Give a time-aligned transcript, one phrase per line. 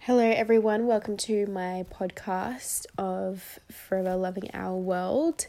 [0.00, 0.86] Hello, everyone.
[0.86, 5.48] Welcome to my podcast of Forever Loving Our World.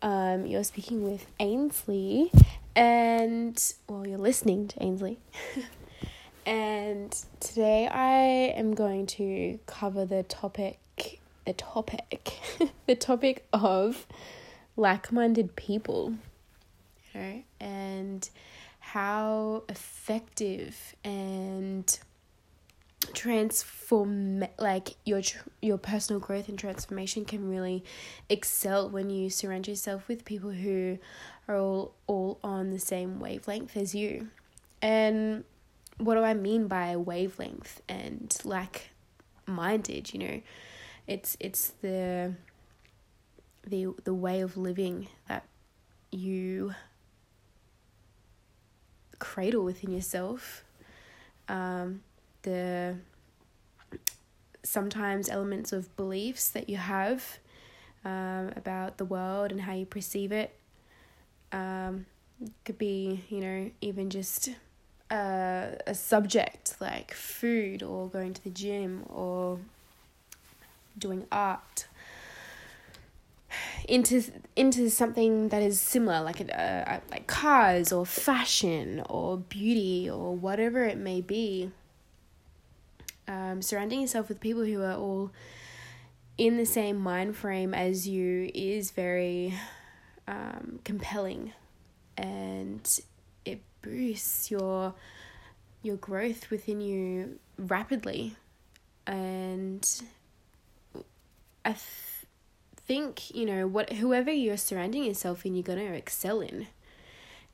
[0.00, 2.32] Um, you're speaking with Ainsley,
[2.74, 5.18] and well, you're listening to Ainsley.
[6.46, 10.78] and today I am going to cover the topic,
[11.44, 12.38] the topic,
[12.86, 14.06] the topic of
[14.76, 16.14] like minded people,
[17.12, 18.30] you know, and
[18.78, 21.98] how effective and
[23.14, 25.22] transform like your
[25.60, 27.84] your personal growth and transformation can really
[28.28, 30.98] excel when you surround yourself with people who
[31.46, 34.28] are all all on the same wavelength as you.
[34.82, 35.44] And
[35.96, 38.90] what do i mean by wavelength and like
[39.46, 40.40] minded you know?
[41.06, 42.34] It's it's the
[43.66, 45.44] the the way of living that
[46.10, 46.74] you
[49.18, 50.64] cradle within yourself.
[51.48, 52.02] Um
[52.42, 52.96] the
[54.62, 57.38] sometimes elements of beliefs that you have
[58.04, 60.54] um, about the world and how you perceive it.
[61.52, 62.06] Um,
[62.64, 64.50] could be, you know, even just
[65.10, 69.58] a, a subject like food or going to the gym or
[70.96, 71.86] doing art
[73.88, 74.22] into
[74.56, 80.84] into something that is similar like a, like cars or fashion or beauty or whatever
[80.84, 81.70] it may be
[83.28, 85.30] um, surrounding yourself with people who are all
[86.38, 89.54] in the same mind frame as you is very
[90.26, 91.52] um, compelling.
[92.16, 92.88] And
[93.44, 94.94] it boosts your
[95.82, 98.34] your growth within you rapidly.
[99.06, 99.84] And
[101.64, 101.82] i th-
[102.86, 106.66] think you know what whoever you're surrounding yourself in you're going to excel in.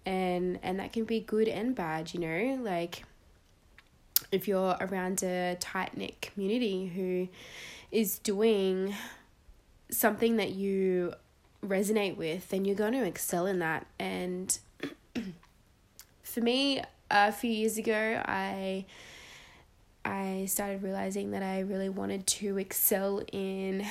[0.06, 2.62] And and that can be good and bad you know?
[2.62, 3.04] Like
[4.34, 7.28] if you're around a tight knit community who
[7.90, 8.94] is doing
[9.90, 11.14] something that you
[11.64, 13.86] resonate with, then you're going to excel in that.
[13.98, 14.58] And
[16.22, 18.86] for me, a few years ago, I
[20.04, 23.86] I started realizing that I really wanted to excel in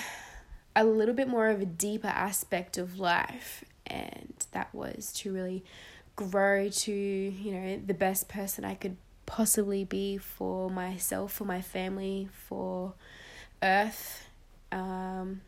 [0.75, 5.63] a little bit more of a deeper aspect of life, and that was to really
[6.15, 11.61] grow to you know the best person I could possibly be for myself, for my
[11.61, 12.93] family, for
[13.61, 14.27] Earth,
[14.71, 15.41] um,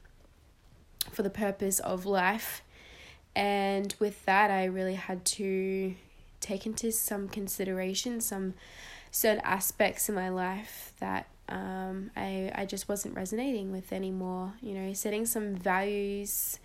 [1.11, 2.61] for the purpose of life.
[3.35, 5.95] And with that, I really had to
[6.39, 8.53] take into some consideration some
[9.11, 14.53] certain aspects in my life that um, I, I just wasn't resonating with anymore.
[14.61, 16.59] You know, setting some values,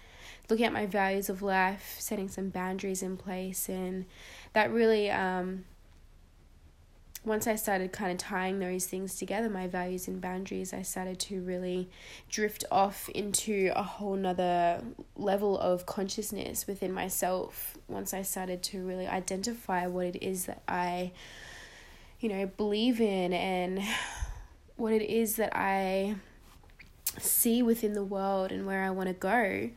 [0.49, 4.05] looking at my values of life, setting some boundaries in place, and
[4.53, 5.65] that really um,
[7.25, 11.19] once I started kind of tying those things together, my values and boundaries, I started
[11.21, 11.91] to really
[12.31, 14.83] drift off into a whole nother
[15.17, 17.77] level of consciousness within myself.
[17.89, 21.13] Once I started to really identify what it is that I,
[22.21, 23.83] you know, believe in and
[24.77, 26.17] what it is that I
[27.19, 29.71] see within the world and where I want to go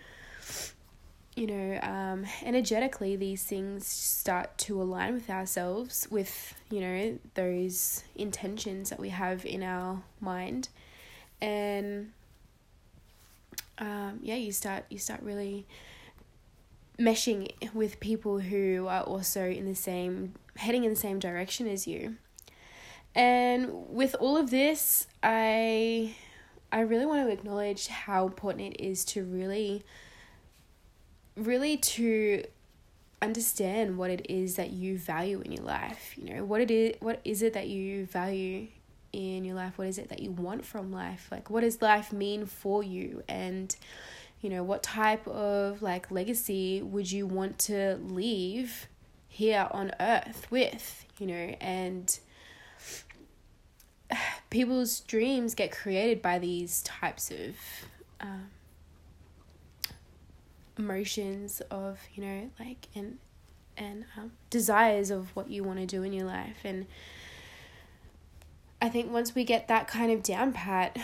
[1.36, 8.04] you know, um, energetically, these things start to align with ourselves, with, you know, those
[8.16, 10.70] intentions that we have in our mind.
[11.42, 12.12] And
[13.80, 15.66] um, yeah, you start you start really
[17.00, 21.88] meshing with people who are also in the same heading in the same direction as
[21.88, 22.16] you.
[23.16, 26.16] And with all of this, I
[26.72, 29.84] I really want to acknowledge how important it is to really
[31.36, 32.44] really to
[33.22, 36.94] understand what it is that you value in your life you know what it is
[37.00, 38.68] what is it that you value
[39.14, 39.78] in your life?
[39.78, 41.28] What is it that you want from life?
[41.32, 43.24] Like what does life mean for you?
[43.30, 43.74] And
[44.42, 48.88] you know what type of like legacy would you want to leave
[49.30, 51.56] here on earth with you know?
[51.62, 52.20] And
[54.50, 57.56] people's dreams get created by these types of
[58.20, 58.50] um,
[60.78, 63.18] emotions of you know like and
[63.78, 66.58] and um, desires of what you want to do in your life.
[66.64, 66.86] And
[68.82, 70.98] i think once we get that kind of down pat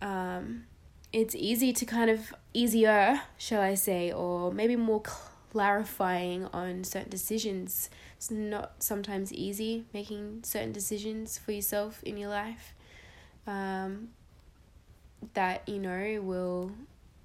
[0.00, 0.66] um,
[1.12, 5.02] it's easy to kind of easier shall i say or maybe more
[5.54, 7.88] clarifying on certain decisions.
[8.16, 12.74] It's not sometimes easy making certain decisions for yourself in your life
[13.46, 14.08] um,
[15.34, 16.72] that you know will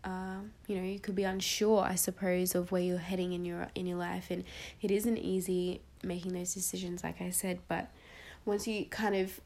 [0.04, 3.68] um, you know you could be unsure i suppose of where you're heading in your
[3.76, 4.44] in your life and
[4.82, 7.90] it isn't easy making those decisions like i said but
[8.46, 9.42] once you kind of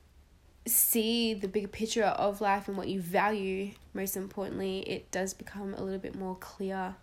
[0.65, 5.73] see the bigger picture of life and what you value, most importantly, it does become
[5.73, 6.95] a little bit more clear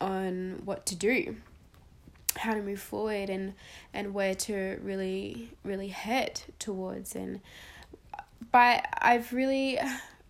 [0.00, 1.36] on what to do,
[2.36, 3.54] how to move forward, and
[3.94, 7.14] and where to really really head towards.
[7.14, 7.40] And
[8.52, 9.78] but I've really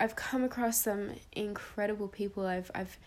[0.01, 2.47] I've come across some incredible people.
[2.47, 2.99] I've I've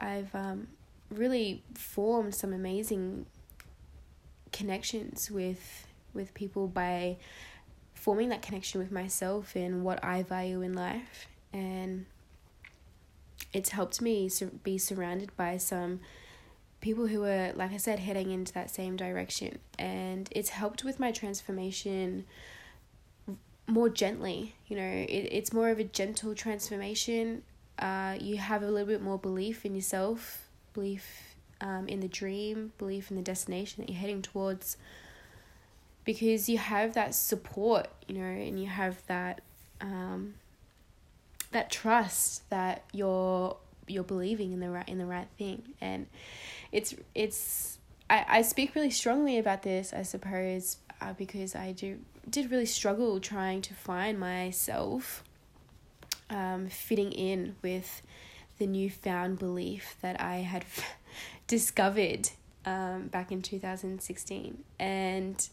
[0.00, 0.68] I've um,
[1.10, 3.26] really formed some amazing
[4.52, 7.16] connections with with people by
[7.94, 12.06] forming that connection with myself and what I value in life and
[13.52, 14.30] it's helped me
[14.62, 16.00] be surrounded by some
[16.80, 21.00] people who are like I said heading into that same direction and it's helped with
[21.00, 22.24] my transformation
[23.66, 27.42] more gently you know it, it's more of a gentle transformation
[27.78, 32.72] uh, you have a little bit more belief in yourself belief um, in the dream,
[32.78, 34.76] belief in the destination that you're heading towards.
[36.04, 39.40] Because you have that support, you know, and you have that
[39.80, 40.34] um,
[41.50, 43.56] that trust that you're
[43.88, 46.06] you're believing in the right in the right thing, and
[46.70, 47.78] it's it's
[48.08, 51.98] I, I speak really strongly about this, I suppose, uh, because I do
[52.28, 55.22] did really struggle trying to find myself
[56.30, 58.02] um, fitting in with
[58.58, 60.64] the newfound belief that I had
[61.46, 62.30] discovered
[62.64, 64.64] um, back in 2016.
[64.78, 65.48] And,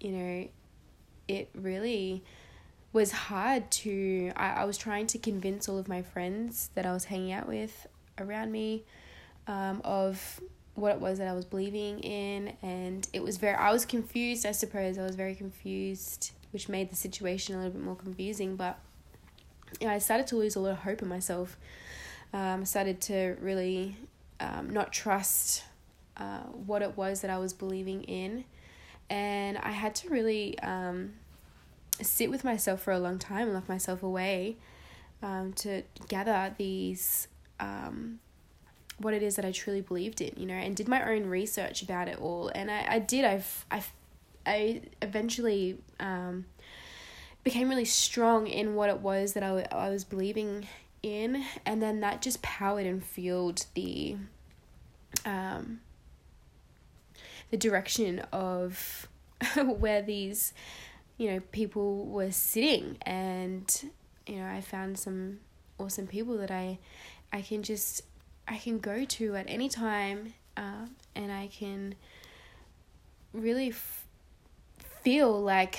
[0.00, 0.48] you know,
[1.26, 2.22] it really
[2.92, 4.32] was hard to.
[4.36, 7.48] I, I was trying to convince all of my friends that I was hanging out
[7.48, 7.86] with
[8.18, 8.84] around me
[9.46, 10.40] um, of
[10.78, 12.54] what it was that I was believing in.
[12.62, 14.98] And it was very, I was confused, I suppose.
[14.98, 18.56] I was very confused, which made the situation a little bit more confusing.
[18.56, 18.78] But
[19.80, 21.56] yeah, I started to lose a lot of hope in myself.
[22.32, 23.96] Um, I started to really
[24.40, 25.64] um, not trust
[26.16, 28.44] uh, what it was that I was believing in.
[29.10, 31.14] And I had to really um,
[32.02, 34.56] sit with myself for a long time and lock myself away
[35.22, 37.28] um, to gather these,
[37.58, 38.20] um,
[38.98, 41.82] what it is that I truly believed in, you know, and did my own research
[41.82, 42.50] about it all.
[42.54, 43.82] And I, I did, I've, I,
[44.44, 46.46] I eventually um,
[47.44, 50.66] became really strong in what it was that I, I was believing
[51.02, 51.44] in.
[51.64, 54.16] And then that just powered and fueled the
[55.24, 55.80] um,
[57.50, 59.08] the direction of
[59.56, 60.52] where these
[61.16, 63.90] you know people were sitting and
[64.26, 65.38] you know I found some
[65.78, 66.78] awesome people that I
[67.32, 68.02] I can just
[68.48, 71.94] I can go to at any time uh, and I can
[73.32, 74.06] really f-
[75.02, 75.78] feel like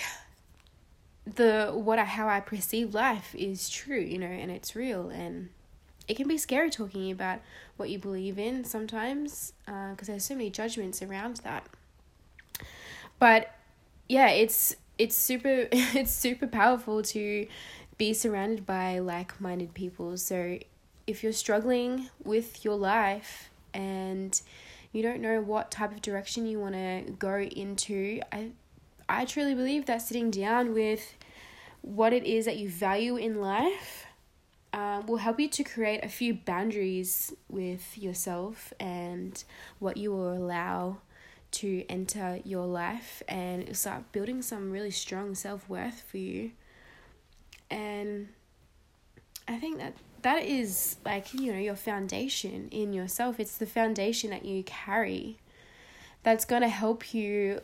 [1.25, 5.49] the what I how I perceive life is true you know and it's real and
[6.07, 7.39] it can be scary talking about
[7.77, 11.67] what you believe in sometimes because uh, there's so many judgments around that.
[13.19, 13.51] But
[14.07, 17.47] yeah it's it's super it's super powerful to
[17.97, 20.17] be surrounded by like-minded people.
[20.17, 20.57] So
[21.09, 24.41] if you're struggling with your life and
[24.91, 28.49] you don't know what type of direction you want to go into i
[29.07, 31.15] i truly believe that sitting down with
[31.81, 34.05] what it is that you value in life
[34.73, 39.43] um, will help you to create a few boundaries with yourself and
[39.79, 40.97] what you will allow
[41.51, 46.51] to enter your life and start building some really strong self worth for you.
[47.71, 48.29] And
[49.47, 53.39] I think that that is like, you know, your foundation in yourself.
[53.39, 55.37] It's the foundation that you carry
[56.23, 57.61] that's going to help you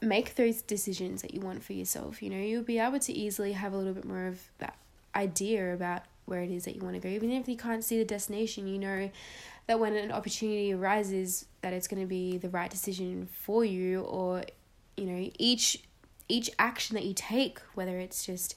[0.00, 2.22] make those decisions that you want for yourself.
[2.22, 4.76] You know, you'll be able to easily have a little bit more of that
[5.14, 7.08] idea about where it is that you want to go.
[7.08, 9.10] Even if you can't see the destination, you know
[9.66, 14.00] that when an opportunity arises that it's going to be the right decision for you
[14.02, 14.44] or
[14.96, 15.82] you know each
[16.28, 18.54] each action that you take whether it's just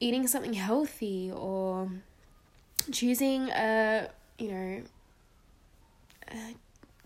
[0.00, 1.90] eating something healthy or
[2.90, 4.82] choosing a you know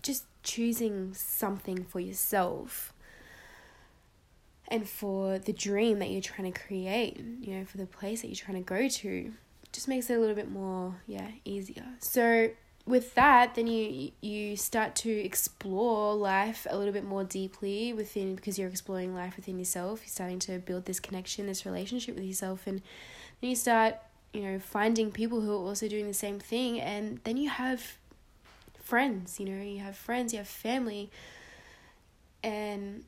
[0.01, 2.93] just choosing something for yourself
[4.67, 8.27] and for the dream that you're trying to create you know for the place that
[8.27, 9.33] you're trying to go to
[9.75, 11.85] just makes it a little bit more yeah easier.
[11.99, 12.49] So
[12.87, 18.35] with that then you you start to explore life a little bit more deeply within
[18.35, 20.01] because you're exploring life within yourself.
[20.01, 22.81] You're starting to build this connection this relationship with yourself and
[23.41, 23.95] then you start
[24.33, 27.97] you know finding people who are also doing the same thing and then you have
[28.83, 31.09] friends you know you have friends you have family
[32.43, 33.03] and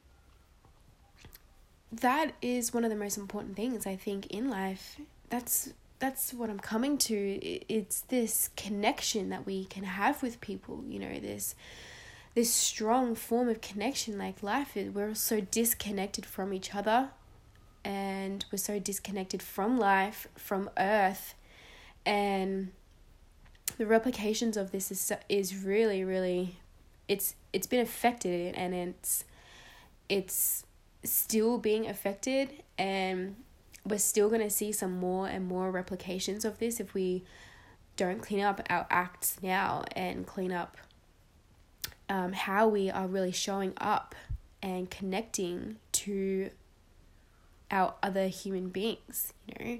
[1.91, 4.99] that is one of the most important things i think in life.
[5.29, 5.69] That's
[5.99, 7.15] that's what I'm coming to.
[7.15, 11.55] It's this connection that we can have with people, you know, this
[12.35, 14.17] this strong form of connection.
[14.17, 17.09] Like life is we're so disconnected from each other
[17.83, 21.33] and we're so disconnected from life, from earth,
[22.05, 22.71] and
[23.77, 26.57] the replications of this is is really really
[27.07, 29.23] it's it's been affected and it's
[30.09, 30.65] it's
[31.03, 32.63] still being affected.
[32.77, 33.35] And
[33.87, 37.23] we're still going to see some more and more replications of this if we
[37.95, 40.77] don't clean up our acts now and clean up
[42.09, 44.15] um, how we are really showing up
[44.61, 46.49] and connecting to
[47.69, 49.79] our other human beings, you know.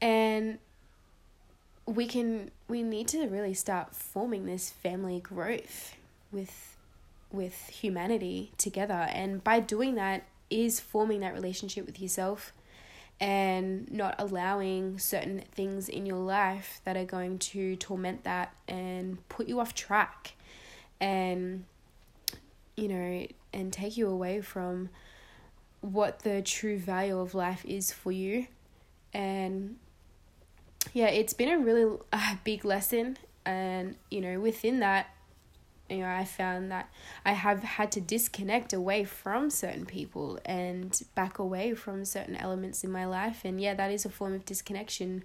[0.00, 0.58] And
[1.86, 5.96] we can we need to really start forming this family growth
[6.32, 6.76] with
[7.30, 12.52] with humanity together and by doing that is forming that relationship with yourself
[13.20, 19.26] and not allowing certain things in your life that are going to torment that and
[19.28, 20.34] put you off track
[21.00, 21.64] and
[22.76, 24.88] you know and take you away from
[25.80, 28.46] what the true value of life is for you.
[29.12, 29.76] And
[30.92, 33.16] yeah it's been a really uh, big lesson.
[33.46, 35.13] And you know within that
[35.90, 36.88] you know i found that
[37.24, 42.82] i have had to disconnect away from certain people and back away from certain elements
[42.84, 43.42] in my life.
[43.44, 45.24] And yeah that is a form of disconnection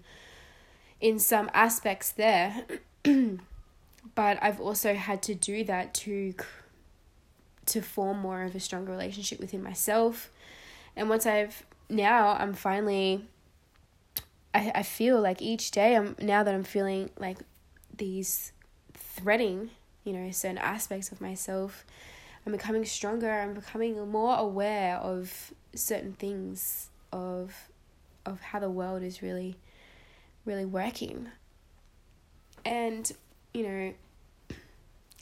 [0.99, 2.65] in some aspects there.
[4.15, 6.33] But i've also had to do that to
[7.67, 10.29] to form more of a stronger relationship within myself.
[10.95, 13.25] And once i've now i'm finally
[14.53, 17.37] i, I feel like each day i'm now that i'm feeling like
[17.95, 18.51] these
[18.93, 19.71] threading
[20.09, 21.85] you know certain aspects of myself.
[22.45, 23.29] I'm becoming stronger.
[23.29, 27.69] I'm becoming more aware of certain things of
[28.25, 29.55] of how the world is really
[30.45, 31.29] really working.
[32.65, 33.11] And
[33.53, 33.93] you know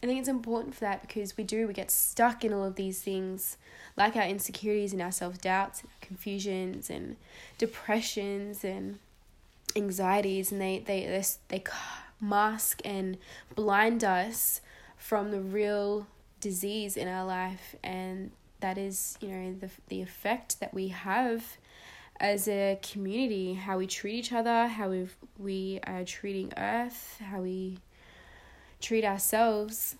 [0.01, 2.75] I think it's important for that because we do, we get stuck in all of
[2.75, 3.57] these things,
[3.95, 7.17] like our insecurities and our self doubts, confusions and
[7.57, 8.99] depressions and
[9.75, 11.63] anxieties, and they, they, they, they
[12.21, 13.17] mask and
[13.55, 14.61] blind us
[14.97, 16.07] from the real
[16.39, 17.75] disease in our life.
[17.83, 21.57] And that is, you know, the, the effect that we have
[22.19, 27.41] as a community, how we treat each other, how we we are treating Earth, how
[27.41, 27.77] we
[28.81, 29.95] treat ourselves.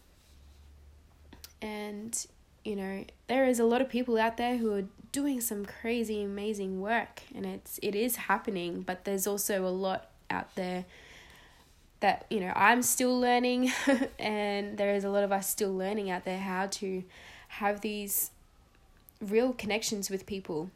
[1.61, 2.25] And,
[2.63, 6.23] you know, there is a lot of people out there who are doing some crazy
[6.23, 10.85] amazing work and it's it is happening, but there's also a lot out there
[11.99, 13.71] that, you know, I'm still learning
[14.19, 17.03] and there is a lot of us still learning out there how to
[17.49, 18.31] have these
[19.21, 20.69] real connections with people,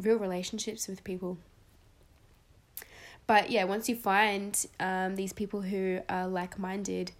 [0.00, 1.38] real relationships with people
[3.24, 7.12] but yeah once you find um, these people who are like-minded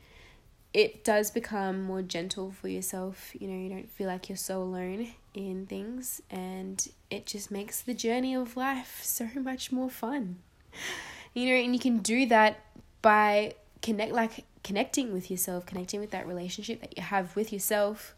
[0.74, 3.32] it does become more gentle for yourself.
[3.38, 7.82] You know, you don't feel like you're so alone in things, and it just makes
[7.82, 10.38] the journey of life so much more fun.
[11.34, 12.60] You know, and you can do that
[13.02, 18.14] by connect like connecting with yourself, connecting with that relationship that you have with yourself,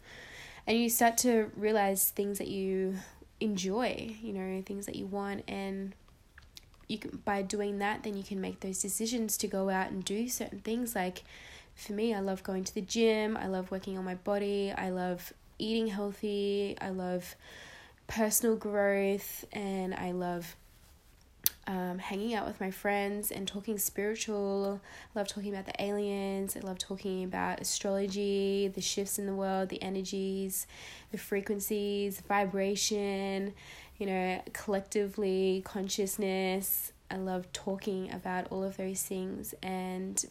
[0.66, 2.96] and you start to realize things that you
[3.40, 5.94] enjoy, you know, things that you want and
[6.86, 10.04] you can by doing that then you can make those decisions to go out and
[10.04, 10.94] do certain things.
[10.94, 11.22] Like
[11.74, 14.90] for me, I love going to the gym, I love working on my body, I
[14.90, 17.34] love eating healthy, I love
[18.06, 20.56] personal growth, and I love
[21.66, 24.80] um, hanging out with my friends and talking spiritual.
[25.14, 26.56] I love talking about the aliens.
[26.56, 30.66] I love talking about astrology, the shifts in the world, the energies,
[31.10, 33.54] the frequencies, vibration,
[33.98, 36.92] you know, collectively, consciousness.
[37.10, 40.24] I love talking about all of those things and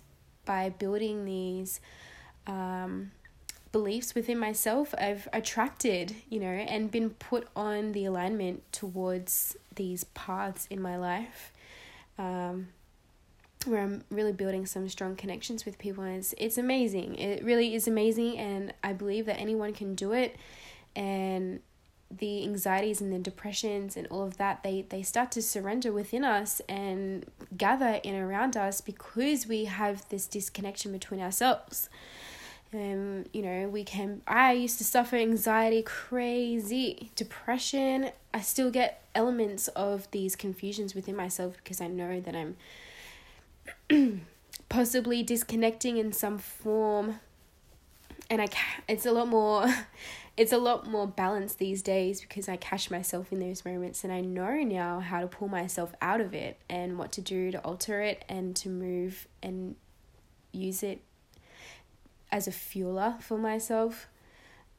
[0.46, 1.80] by building these
[2.48, 3.12] um,
[3.74, 10.06] beliefs within myself, I've attracted, you know, and been put on the alignment towards these
[10.06, 11.52] paths in my life.
[12.18, 12.70] Um,
[13.66, 17.16] where I'm really building some strong connections with people and it's it's amazing.
[17.16, 20.36] It really is amazing and I believe that anyone can do it
[20.96, 21.62] and
[22.12, 26.24] the anxieties and the depressions and all of that they they start to surrender within
[26.24, 27.26] us and
[27.58, 31.90] gather in around us because we have this disconnection between ourselves
[32.74, 38.12] um you know we can i used to suffer anxiety crazy depression.
[38.34, 42.56] I still get elements of these confusions within myself because i know that i'm
[44.70, 47.20] possibly disconnecting in some form.
[48.30, 48.48] And i
[48.88, 49.66] it's a lot more
[50.38, 54.12] it's a lot more balanced these days because I catch myself in those moments and
[54.12, 57.60] I know now how to pull myself out of it and what to do to
[57.60, 59.76] alter it and to move and
[60.52, 61.02] use it
[62.34, 64.08] as a fueler for myself.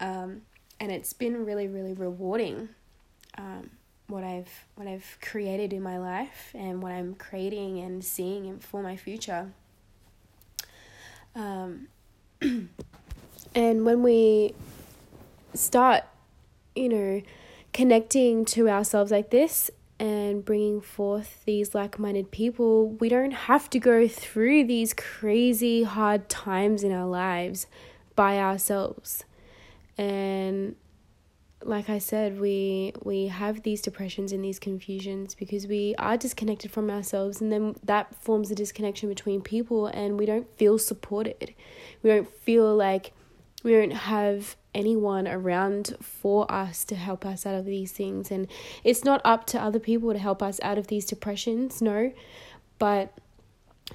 [0.00, 0.42] Um,
[0.80, 2.70] and it's been really, really rewarding.
[3.38, 3.70] Um,
[4.08, 8.82] what I've what I've created in my life and what I'm creating and seeing for
[8.82, 9.52] my future.
[11.36, 11.86] Um,
[13.54, 14.54] and when we
[15.54, 16.02] start,
[16.74, 17.22] you know,
[17.72, 23.70] connecting to ourselves like this and bringing forth these like minded people, we don't have
[23.70, 27.66] to go through these crazy hard times in our lives
[28.16, 29.24] by ourselves.
[29.96, 30.76] And
[31.62, 36.70] like I said, we we have these depressions and these confusions because we are disconnected
[36.70, 41.54] from ourselves and then that forms a disconnection between people and we don't feel supported.
[42.02, 43.12] We don't feel like
[43.64, 48.46] we don't have anyone around for us to help us out of these things and
[48.82, 52.12] it's not up to other people to help us out of these depressions, no.
[52.78, 53.12] But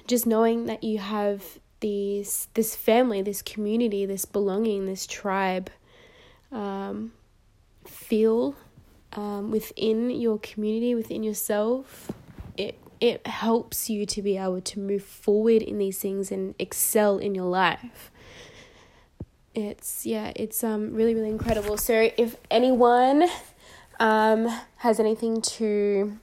[0.06, 5.70] just knowing that you have these this family, this community, this belonging, this tribe
[6.52, 7.12] um
[7.86, 8.56] feel
[9.12, 12.10] um, within your community, within yourself,
[12.56, 17.18] it it helps you to be able to move forward in these things and excel
[17.18, 18.10] in your life.
[19.54, 21.76] It's yeah, it's um really really incredible.
[21.76, 23.28] So if anyone
[23.98, 26.18] um has anything to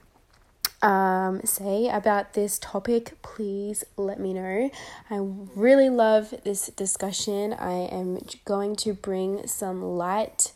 [0.80, 4.70] um, say about this topic, please let me know.
[5.10, 7.52] I really love this discussion.
[7.52, 10.52] I am going to bring some light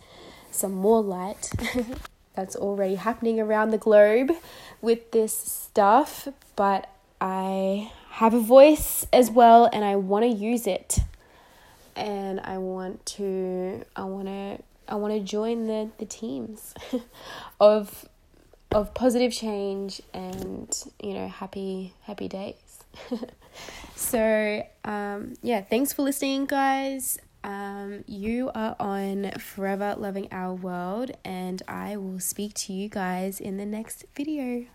[0.54, 1.50] some more light
[2.36, 4.32] that's already happening around the globe
[4.80, 6.88] with this stuff, but
[7.20, 10.98] I have a voice as well and I want to use it.
[11.96, 14.58] And I want to I want to
[14.88, 16.74] I want to join the the teams
[17.60, 18.08] of
[18.70, 22.84] of positive change and you know happy happy days.
[23.96, 27.18] so um yeah, thanks for listening guys.
[27.44, 33.40] Um, you are on Forever Loving Our World, and I will speak to you guys
[33.40, 34.66] in the next video.